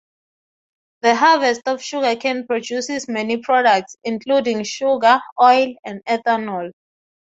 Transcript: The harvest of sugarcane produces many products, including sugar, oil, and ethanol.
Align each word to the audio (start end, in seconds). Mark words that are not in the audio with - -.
The 1.03 1.13
harvest 1.13 1.61
of 1.67 1.79
sugarcane 1.83 2.47
produces 2.47 3.07
many 3.07 3.37
products, 3.37 3.95
including 4.03 4.63
sugar, 4.63 5.19
oil, 5.39 5.75
and 5.85 6.01
ethanol. 6.05 6.71